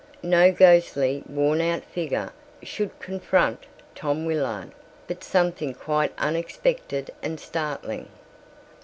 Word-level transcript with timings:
No 0.23 0.51
ghostly 0.51 1.23
worn 1.29 1.61
out 1.61 1.83
figure 1.83 2.31
should 2.63 2.99
confront 2.99 3.67
Tom 3.93 4.25
Willard, 4.25 4.71
but 5.07 5.23
something 5.23 5.75
quite 5.75 6.11
unexpected 6.17 7.11
and 7.21 7.39
startling. 7.39 8.09